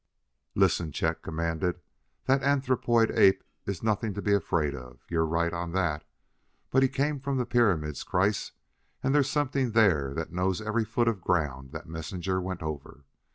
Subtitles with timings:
[0.55, 1.79] "Listen!" Chet commanded.
[2.25, 6.03] "That anthropoid ape is nothing to be afraid of: you're right on that.
[6.71, 8.51] But he came from the pyramid, Kreiss,
[9.03, 13.03] and there's something there that knows every foot of ground that messenger went over.